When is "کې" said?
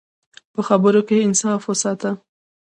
1.07-1.23